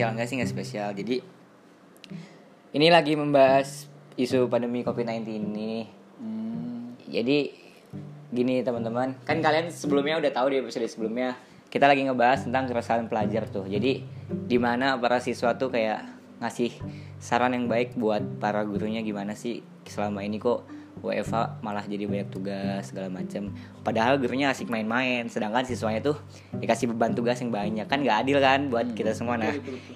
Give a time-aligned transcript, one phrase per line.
[0.00, 0.88] spesial enggak sih nggak spesial?
[0.96, 1.16] Jadi
[2.72, 3.84] ini lagi membahas
[4.16, 5.84] isu pandemi covid-19 ini.
[6.16, 6.96] Hmm.
[7.04, 7.52] jadi
[8.32, 9.20] gini teman-teman.
[9.28, 11.36] Kan kalian sebelumnya udah tahu di episode sebelumnya
[11.68, 13.68] kita lagi ngebahas tentang keresahan pelajar tuh.
[13.68, 14.00] Jadi
[14.32, 16.00] di mana para siswa tuh kayak
[16.40, 16.72] ngasih
[17.20, 20.64] saran yang baik buat para gurunya gimana sih selama ini kok
[21.00, 26.16] WFA malah jadi banyak tugas segala macam padahal gurunya asik main-main sedangkan siswanya tuh
[26.52, 29.54] dikasih beban tugas yang banyak kan nggak adil kan buat kita semua nah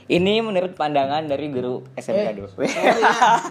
[0.09, 2.93] ini menurut pandangan dari guru SMK dulu ya,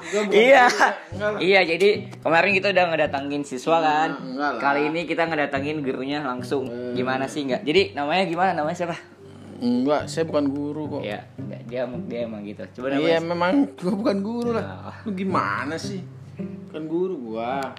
[0.10, 0.66] gua bukan iya ya.
[0.66, 1.38] Lah.
[1.38, 1.90] iya jadi
[2.26, 4.62] kemarin kita udah ngedatangin siswa kan enggak lah.
[4.62, 6.66] kali ini kita ngedatangin gurunya langsung
[6.98, 8.98] gimana sih nggak jadi namanya gimana namanya siapa
[9.64, 11.02] Enggak, saya bukan guru kok.
[11.08, 11.24] Iya,
[11.72, 12.68] dia dia emang gitu.
[12.76, 13.08] Coba namanya.
[13.08, 14.92] Iya, memang gua bukan guru lah.
[14.92, 14.98] Ah.
[15.08, 16.04] Lu gimana sih?
[16.40, 17.74] Bukan guru gua.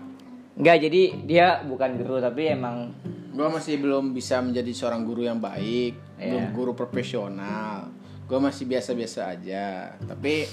[0.54, 2.94] Enggak, jadi dia bukan guru tapi emang
[3.34, 6.54] Gua masih belum bisa menjadi seorang guru yang baik, belum Iya.
[6.54, 7.90] guru profesional.
[8.30, 9.90] Gua masih biasa-biasa aja.
[9.98, 10.46] Tapi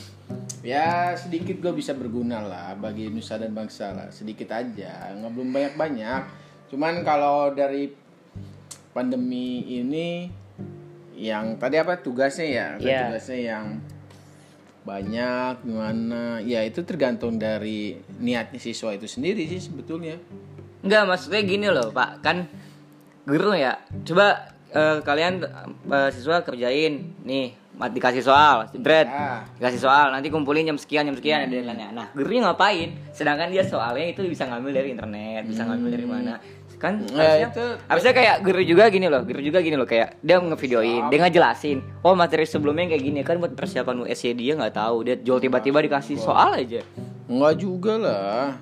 [0.66, 4.10] ya sedikit gua bisa berguna lah bagi nusa dan bangsa lah.
[4.10, 6.22] Sedikit aja, nggak belum banyak-banyak.
[6.74, 7.94] Cuman kalau dari
[8.98, 10.34] pandemi ini
[11.14, 12.68] yang tadi apa tugasnya ya?
[12.82, 13.14] Iya.
[13.14, 13.66] Tugasnya yang
[14.82, 16.42] banyak gimana?
[16.42, 20.18] Ya itu tergantung dari niatnya siswa itu sendiri sih sebetulnya.
[20.82, 22.26] enggak maksudnya gini loh, Pak.
[22.26, 22.50] Kan
[23.30, 23.78] guru ya.
[24.02, 25.46] Coba eh, kalian
[25.86, 29.10] eh, siswa kerjain nih mat dikasih soal, jebret.
[29.10, 29.42] Ya.
[29.58, 31.90] Dikasih soal, nanti kumpulin jam sekian, jam sekian ada deadline-nya.
[31.90, 32.94] Nah, gurunya ngapain?
[33.10, 36.34] Sedangkan dia soalnya itu bisa ngambil dari internet, bisa ngambil dari mana?
[36.82, 40.18] Kan Ya, harusnya, itu- harusnya kayak guru juga gini loh, guru juga gini loh kayak
[40.18, 41.78] dia ngevideoin, dia ngejelasin.
[42.02, 45.06] Oh, materi sebelumnya kayak gini kan buat persiapan USC dia nggak tahu.
[45.06, 46.82] Dia jual tiba-tiba dikasih soal aja.
[47.30, 48.58] Enggak juga lah.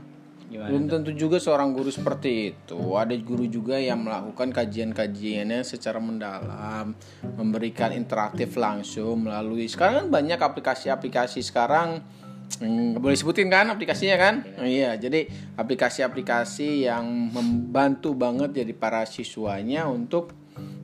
[0.50, 2.80] Gimana Belum tentu juga seorang guru seperti itu.
[2.92, 6.98] Ada guru juga yang melakukan kajian-kajiannya secara mendalam,
[7.38, 9.70] memberikan interaktif langsung melalui.
[9.70, 12.02] Sekarang kan banyak aplikasi-aplikasi sekarang
[12.58, 14.36] Hmm, boleh sebutin kan aplikasinya kan?
[14.58, 20.34] Iya, jadi aplikasi-aplikasi yang membantu banget jadi para siswanya untuk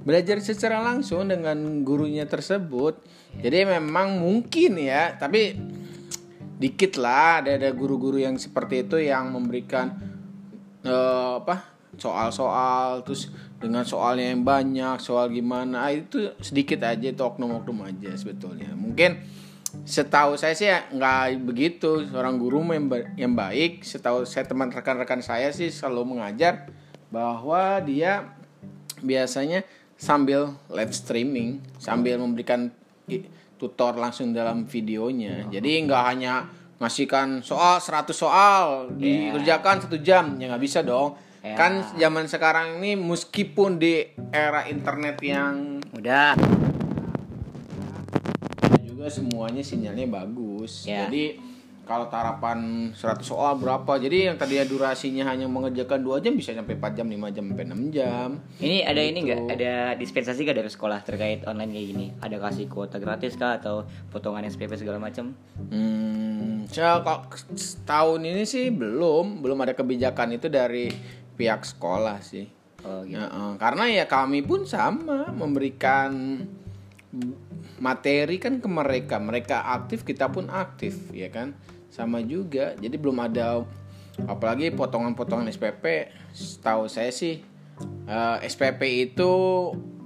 [0.05, 3.01] belajar secara langsung dengan gurunya tersebut.
[3.41, 5.57] Jadi memang mungkin ya, tapi
[6.61, 7.41] dikit lah.
[7.41, 9.97] Ada ada guru-guru yang seperti itu yang memberikan
[10.85, 17.87] eh, apa soal-soal terus dengan soalnya yang banyak soal gimana itu sedikit aja itu oknum-oknum
[17.87, 18.71] aja sebetulnya.
[18.75, 19.17] Mungkin
[19.85, 22.03] setahu saya sih ya nggak begitu.
[22.09, 23.85] Seorang guru yang, yang baik.
[23.85, 26.67] Setahu saya teman rekan-rekan saya sih selalu mengajar
[27.13, 28.33] bahwa dia
[28.99, 29.61] biasanya
[29.95, 32.73] sambil live streaming sambil memberikan
[33.55, 35.47] tutor langsung dalam videonya.
[35.47, 41.15] Jadi nggak hanya ngasihkan soal 100 soal dikerjakan satu jam ya nggak bisa dong.
[41.45, 41.53] Ya.
[41.53, 44.01] kan zaman sekarang ini meskipun di
[44.33, 46.64] era internet yang Udah.
[49.07, 50.85] Semuanya sinyalnya bagus.
[50.85, 51.05] Ya.
[51.05, 51.55] Jadi
[51.85, 54.01] kalau tarapan 100 soal berapa?
[54.01, 57.65] Jadi yang tadinya durasinya hanya mengerjakan 2 jam bisa sampai 4 jam, 5 jam, sampai
[57.69, 58.29] 6 jam.
[58.57, 59.25] Ini ada ini Gitu.
[59.29, 59.41] nggak?
[59.53, 62.05] Ada dispensasi gak dari sekolah terkait online kayak gini?
[62.17, 65.37] Ada kasih kuota gratis kah atau potongan SPP segala macam?
[65.69, 67.37] Hmm, saya kok
[67.85, 70.89] tahun ini sih belum, belum ada kebijakan itu dari
[71.37, 72.49] pihak sekolah sih.
[72.81, 73.21] Oh gitu.
[73.61, 76.41] Karena ya kami pun sama memberikan
[77.79, 81.55] materi kan ke mereka, mereka aktif kita pun aktif, ya kan,
[81.91, 82.75] sama juga.
[82.79, 83.63] Jadi belum ada
[84.23, 86.11] apalagi potongan-potongan SPP.
[86.31, 87.43] Setahu saya sih
[88.07, 89.31] eh, SPP itu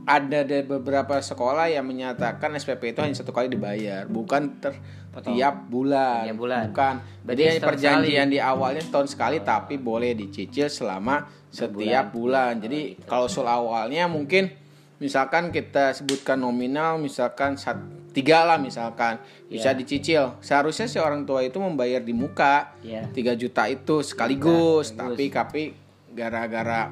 [0.09, 4.74] ada dari beberapa sekolah yang menyatakan SPP itu hanya satu kali dibayar, bukan ter
[5.22, 6.25] tiap bulan.
[6.25, 6.63] Tiap bulan.
[6.74, 6.96] Bukan.
[7.25, 12.58] Berarti Jadi perjanjian di awalnya setahun sekali tapi boleh dicicil selama setiap bulan.
[12.58, 14.50] Jadi kalau soal awalnya mungkin
[14.99, 17.79] misalkan kita sebutkan nominal misalkan sat,
[18.11, 19.17] tiga lah misalkan
[19.47, 20.35] bisa dicicil.
[20.39, 23.07] Seharusnya si orang tua itu membayar di muka Iya.
[23.09, 25.63] 3 juta itu sekaligus, tapi tapi
[26.11, 26.91] gara-gara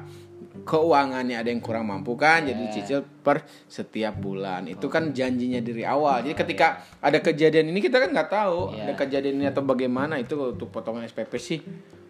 [0.58, 4.66] keuangannya ada yang kurang mampu kan jadi dicicil per setiap bulan.
[4.66, 6.26] Itu kan janjinya dari awal.
[6.26, 8.82] Jadi ketika ada kejadian ini kita kan nggak tahu Iya.
[8.88, 10.18] ada kejadian ini atau bagaimana.
[10.18, 11.60] Itu untuk potongan SPP sih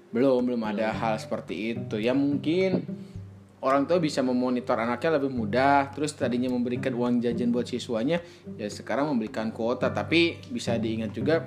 [0.08, 2.00] belum belum ada hal seperti itu.
[2.00, 2.82] Ya mungkin
[3.60, 8.22] orang tua bisa memonitor anaknya lebih mudah terus tadinya memberikan uang jajan buat siswanya
[8.55, 11.43] ya sekarang memberikan kuota tapi bisa diingat juga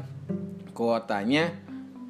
[0.71, 1.51] kuotanya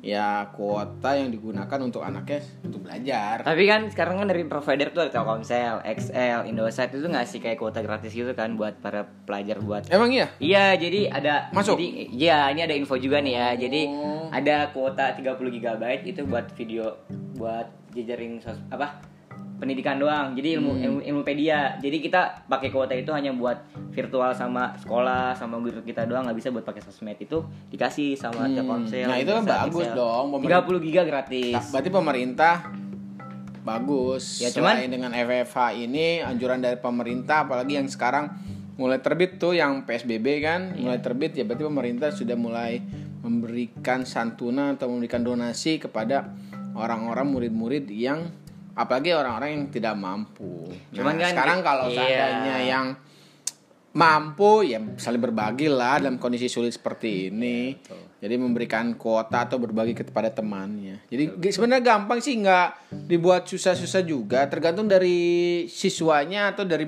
[0.01, 5.06] ya kuota yang digunakan untuk anaknya untuk belajar Tapi kan sekarang kan dari provider tuh
[5.06, 9.86] ada Telkomsel, XL, Indosat itu ngasih kayak kuota gratis gitu kan buat para pelajar buat
[9.94, 11.77] emang iya Iya, jadi ada Masuk?
[11.77, 13.47] Jadi iya, ini ada info juga nih ya.
[13.54, 14.25] Jadi Oh.
[14.33, 16.97] ada kuota 30 GB itu buat video
[17.38, 19.06] buat jejaring sos apa?
[19.61, 20.33] Pendidikan doang.
[20.33, 21.77] Jadi ilmu ilmu ilmupedia.
[21.77, 23.61] Jadi kita pakai kuota itu hanya buat
[23.93, 28.49] virtual sama sekolah sama guru kita doang nggak bisa buat pakai sosmed itu dikasih sama
[28.49, 29.05] Telkomsel.
[29.05, 29.93] Nah, itu kan bagus Telkomsel.
[29.93, 31.53] dong, pemerintah- 30 giga gratis.
[31.53, 32.55] Nah, berarti pemerintah
[33.61, 34.41] bagus.
[34.41, 38.33] Ya, cuman- Selain dengan FFH ini anjuran dari pemerintah apalagi yang sekarang
[38.73, 40.81] mulai terbit tuh yang PSBB kan Iya.
[40.81, 42.81] mulai terbit ya berarti pemerintah sudah mulai
[43.21, 46.33] memberikan santunan atau memberikan donasi kepada
[46.73, 48.33] orang-orang murid-murid yang
[48.75, 50.71] apalagi orang-orang yang tidak mampu.
[50.71, 51.95] Nah, Cuman kan- sekarang kalau iya.
[51.95, 52.85] seandainya yang
[53.91, 57.75] mampu ya saling berbagi lah dalam kondisi sulit seperti ini.
[58.21, 61.03] Jadi memberikan kuota atau berbagi kepada temannya.
[61.09, 64.45] Jadi sebenarnya gampang sih nggak dibuat susah-susah juga.
[64.47, 66.85] Tergantung dari siswanya atau dari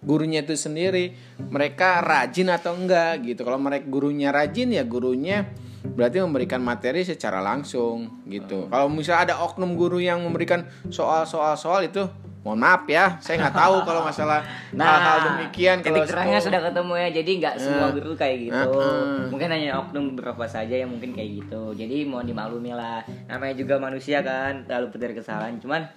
[0.00, 1.12] gurunya itu sendiri.
[1.42, 3.42] Mereka rajin atau enggak gitu.
[3.42, 5.50] Kalau mereka gurunya rajin ya gurunya
[5.84, 8.68] berarti memberikan materi secara langsung gitu.
[8.68, 12.04] Kalau misalnya ada oknum guru yang memberikan soal-soal soal itu
[12.40, 14.38] mohon maaf ya, saya nggak tahu kalau masalah
[14.78, 17.08] hal-hal demikian kalau Nah, titik terangnya sudah ketemu ya.
[17.10, 17.90] Jadi nggak semua Nah.
[17.90, 18.70] guru kayak gitu.
[18.70, 21.74] Nah, Mungkin hanya oknum beberapa saja yang mungkin kayak gitu.
[21.74, 23.02] Jadi mohon dimaklumi lah.
[23.26, 25.58] Namanya juga manusia kan, terlalu dari kesalahan.
[25.58, 25.90] Cuman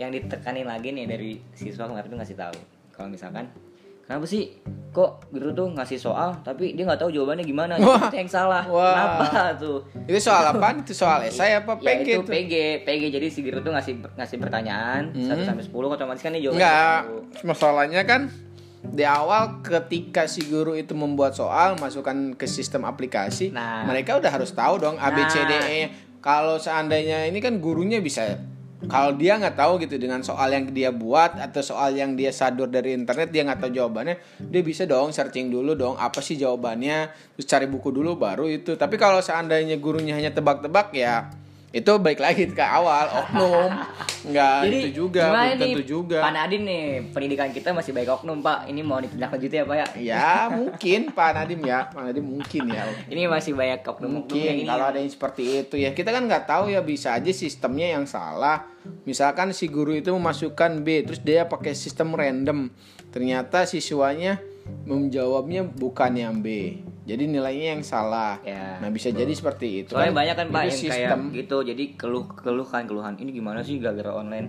[0.00, 2.56] yang ditekanin lagi nih dari siswa kemarin tuh ngasih tahu.
[2.96, 3.44] Kalau misalkan
[4.10, 4.58] Kenapa sih
[4.90, 7.78] kok guru tuh ngasih soal tapi dia nggak tahu jawabannya gimana?
[7.78, 8.10] Wah.
[8.10, 8.66] Itu yang salah.
[8.66, 8.90] Wah.
[8.90, 9.86] Kenapa tuh?
[10.02, 10.74] Itu soal apa?
[10.74, 12.32] Itu soal esai apa Ya PG itu tuh?
[12.34, 16.42] PG, PG jadi si guru tuh ngasih ngasih pertanyaan 1 sampai 10 otomatis kan dia
[16.42, 17.46] jawabannya Enggak, tahu.
[17.46, 18.20] masalahnya kan
[18.82, 23.86] di awal ketika si guru itu membuat soal masukkan ke sistem aplikasi, Nah.
[23.86, 25.80] mereka udah harus tahu dong A B C D E.
[26.18, 28.26] Kalau seandainya ini kan gurunya bisa
[28.88, 32.64] kalau dia nggak tahu gitu dengan soal yang dia buat atau soal yang dia sadur
[32.70, 37.12] dari internet dia nggak tahu jawabannya dia bisa dong searching dulu dong apa sih jawabannya
[37.36, 38.80] terus cari buku dulu baru itu.
[38.80, 41.28] Tapi kalau seandainya gurunya hanya tebak-tebak ya
[41.70, 43.70] itu baik lagi ke awal oknum
[44.26, 46.82] nggak Jadi itu juga belum nih, tentu juga Pak Nadiem nih
[47.14, 48.66] pendidikan kita masih baik oknum Pak.
[48.66, 49.86] Ini mau ditindaklanjuti ya Pak ya?
[50.02, 52.90] Ya mungkin Pak Nadim ya, Pak Nadim mungkin ya.
[53.06, 54.66] Ini masih banyak yang Mungkin ini.
[54.66, 54.90] kalau ya.
[54.90, 58.66] ada yang seperti itu ya kita kan nggak tahu ya bisa aja sistemnya yang salah.
[59.06, 62.66] Misalkan si guru itu memasukkan B terus dia pakai sistem random.
[63.14, 64.42] Ternyata siswanya
[64.86, 66.78] menjawabnya bukan yang B.
[67.08, 68.38] Jadi nilainya yang salah.
[68.46, 68.78] Ya.
[68.78, 69.92] Nah bisa jadi seperti itu.
[69.96, 71.18] Soalnya banyak kan Pak yang sistem.
[71.30, 71.56] kayak gitu.
[71.66, 73.18] Jadi keluh keluh kan keluhan.
[73.18, 74.46] Ini gimana sih gara-gara online?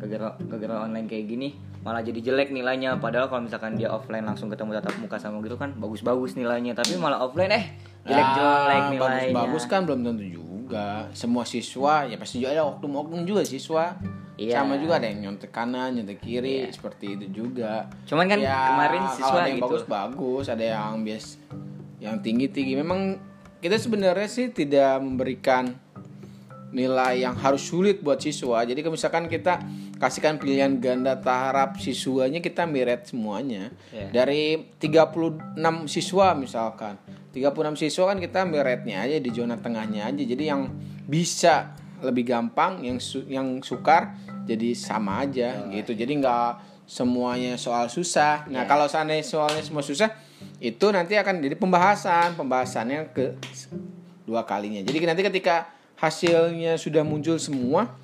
[0.00, 1.48] Gara-gara gara online kayak gini
[1.80, 5.56] malah jadi jelek nilainya padahal kalau misalkan dia offline langsung ketemu tatap muka sama gitu
[5.56, 7.64] kan bagus-bagus nilainya tapi malah offline eh
[8.04, 11.08] jelek-jelek Ah, nilainya Bagus-bagus kan belum tentu juga.
[11.16, 13.96] Semua siswa ya pasti juga ada oknum-oknum juga siswa.
[14.40, 14.64] Iya.
[14.64, 17.92] Sama juga ada yang nyontek kanan, nyontek kiri, seperti itu juga.
[18.08, 19.64] Cuman kan kemarin kalau siswa ada yang gitu.
[19.68, 21.26] bagus-bagus, ada yang bias
[22.00, 22.72] yang tinggi-tinggi.
[22.80, 23.20] Memang
[23.60, 25.76] kita sebenarnya sih tidak memberikan
[26.72, 28.64] nilai yang harus sulit buat siswa.
[28.64, 29.60] Jadi kalau misalkan kita
[30.00, 33.68] kasihkan pilihan ganda tahap siswanya kita miret semuanya.
[33.92, 34.24] Iya.
[34.24, 36.96] Dari 36 siswa misalkan.
[37.36, 40.22] 36 siswa kan kita miretnya aja di zona tengahnya aja.
[40.24, 40.72] Jadi yang
[41.04, 44.16] bisa lebih gampang, yang su- yang sukar
[44.48, 45.92] jadi sama aja gitu.
[45.92, 48.50] Jadi nggak semuanya soal susah.
[48.50, 50.10] Nah, kalau seandainya soalnya semua susah,
[50.58, 52.34] itu nanti akan jadi pembahasan.
[52.34, 53.38] Pembahasannya ke
[54.26, 54.82] dua kalinya.
[54.82, 55.70] Jadi nanti ketika
[56.00, 57.94] hasilnya sudah muncul semua,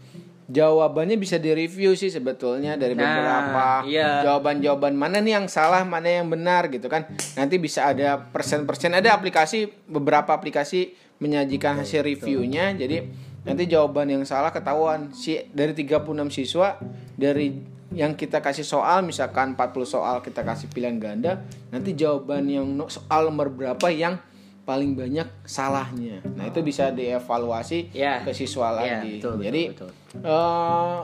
[0.47, 4.23] jawabannya bisa direview sih sebetulnya dari Nah, beberapa iya.
[4.23, 7.11] jawaban-jawaban mana nih yang salah, mana yang benar gitu kan.
[7.35, 12.71] Nanti bisa ada persen-persen ada aplikasi beberapa aplikasi menyajikan hasil reviewnya.
[12.79, 13.03] Jadi
[13.47, 16.77] nanti jawaban yang salah ketahuan si dari 36 siswa
[17.15, 17.55] dari
[17.95, 23.31] yang kita kasih soal misalkan 40 soal kita kasih pilihan ganda, nanti jawaban yang soal
[23.31, 24.19] nomor berapa yang
[24.67, 26.19] paling banyak salahnya.
[26.35, 28.27] Nah, itu bisa dievaluasi Ya.
[28.27, 29.23] ke siswa Ya, lagi.
[29.23, 29.91] betul, betul, Jadi betul.
[30.19, 31.01] eh,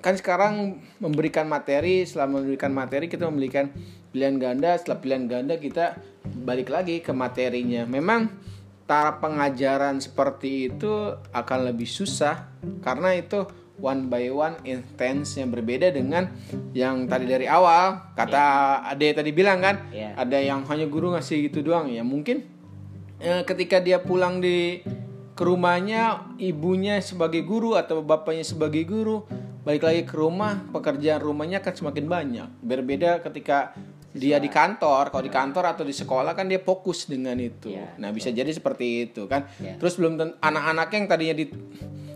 [0.00, 0.54] kan sekarang
[0.96, 3.68] memberikan materi, setelah memberikan materi kita memberikan
[4.08, 6.00] pilihan ganda, setelah pilihan ganda kita
[6.42, 7.84] balik lagi ke materinya.
[7.84, 8.32] Memang
[8.88, 12.52] cara pengajaran seperti itu akan lebih susah
[12.84, 13.48] karena itu
[13.82, 16.30] one by one intense yang berbeda dengan
[16.76, 18.14] yang tadi dari awal.
[18.14, 20.14] Kata Ade tadi bilang kan Iya.
[20.14, 21.90] ada yang hanya guru ngasih gitu doang.
[21.90, 22.46] Ya mungkin
[23.18, 24.86] eh, ketika dia pulang di
[25.32, 29.24] ke rumahnya ibunya sebagai guru atau bapaknya sebagai guru
[29.62, 32.48] balik lagi ke rumah pekerjaan rumahnya akan semakin banyak.
[32.62, 33.74] Berbeda ketika
[34.12, 37.72] dia di kantor kalau di kantor atau di sekolah kan dia fokus dengan itu.
[37.72, 39.48] Iya, nah bisa jadi seperti itu kan?
[39.56, 39.80] Iya.
[39.80, 41.48] terus belum anak-anak yang tadinya di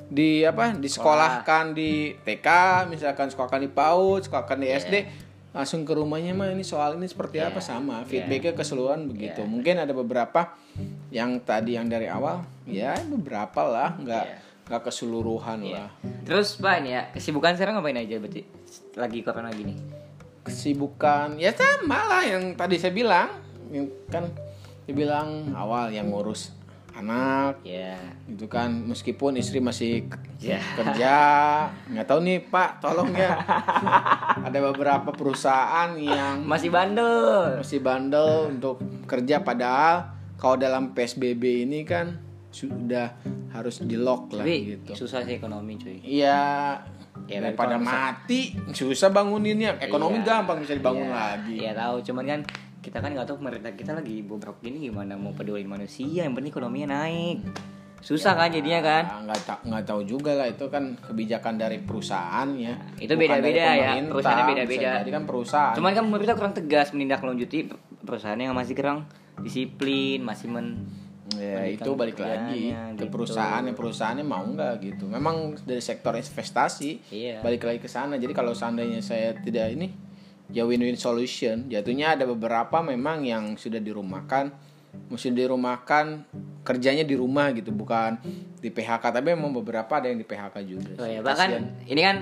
[0.07, 2.49] di apa disekolahkan di TK
[2.87, 4.95] misalkan sekolahkan di PAUD sekolahkan di SD
[5.51, 7.65] langsung ke rumahnya mah ini soal ini seperti apa?
[7.65, 9.41] Sama feedbacknya keseluruhan begitu.
[9.43, 10.53] Mungkin ada beberapa
[11.09, 14.25] yang tadi yang dari awal ya beberapa lah nggak
[14.69, 15.73] nggak keseluruhan Iya.
[15.81, 15.89] lah.
[16.29, 18.43] Terus Pak ini ya, kesibukan sekarang ngapain aja berarti?
[18.99, 19.79] Lagi corona gini.
[20.47, 23.29] Kesibukan ya sama lah yang tadi saya bilang
[23.69, 24.31] yang kan
[24.83, 26.55] dibilang awal yang ngurus
[26.93, 27.99] anak Ya.
[28.25, 30.57] itu kan meskipun istri masih Ya.
[30.73, 31.17] kerja
[31.87, 33.37] nggak tahu nih pak tolong ya
[34.47, 37.61] ada beberapa perusahaan yang Masih bandel.
[37.61, 42.17] masih bandel untuk kerja padahal kalau dalam psbb ini kan
[42.49, 43.13] sudah
[43.51, 46.01] harus di lock lah Tapi gitu susah sih ekonomi cuy.
[46.01, 46.81] iya
[47.27, 50.27] Ya, daripada mati susah banguninnya ekonomi Iya.
[50.43, 51.15] gampang bisa dibangun Iya.
[51.15, 52.41] lagi Iya tahu, cuman kan
[52.79, 56.55] kita kan nggak tahu pemerintah kita lagi bobrok gini gimana mau pedulin manusia, yang penting
[56.55, 57.43] ekonominya naik.
[57.99, 59.27] Susah kan jadinya kan?
[59.27, 63.63] Nggak tahu nggak tahu juga lah itu kan kebijakan dari perusahaan ya itu Bukan beda-beda
[63.65, 64.79] dari ya, perusahaannya beda-beda.
[64.79, 67.59] Bisa jadi kan perusahaan Cuman kan pemerintah kurang tegas menindaklanjuti
[68.07, 69.11] perusahaan yang masih kurang
[69.43, 70.87] disiplin, masih men
[71.35, 73.11] ya itu balik lagi ke gitu.
[73.11, 75.05] perusahaan yang perusahaannya mau nggak gitu.
[75.11, 77.43] Memang dari sektor investasi Iya.
[77.43, 78.15] balik lagi ke sana.
[78.15, 79.91] Jadi kalau seandainya saya tidak ini
[80.55, 81.67] ya win-win solution.
[81.67, 84.55] Jatuhnya ada beberapa memang yang sudah dirumahkan.
[84.97, 86.25] Mesti dirumahkan
[86.65, 88.17] kerjanya di rumah gitu bukan
[88.59, 92.17] di PHK tapi memang beberapa ada yang di PHK juga Oh ya, bahkan ini kan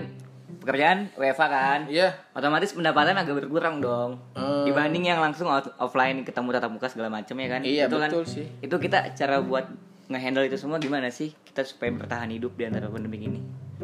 [0.58, 1.80] pekerjaan WFA kan.
[1.86, 4.18] iya Otomatis pendapatan agak berkurang dong.
[4.32, 4.64] Eh.
[4.66, 7.60] Dibanding yang langsung out- offline ketemu tatap muka segala macam ya kan.
[7.62, 8.46] Iya, itu betul kan, sih.
[8.60, 9.66] Itu kita cara buat
[10.06, 11.32] ngehandle itu semua gimana sih?
[11.44, 13.40] Kita supaya bertahan hidup di antara pandemi ini.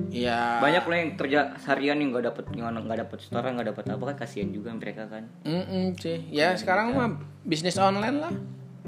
[0.09, 4.03] iya Banyak loh yang kerja seharian yang nggak dapet nggak dapet setoran nggak dapet apa
[4.13, 5.27] kan kasihan juga mereka kan.
[5.43, 6.29] Mm-mm, sih.
[6.31, 8.33] Ya sekarang mah bisnis online lah.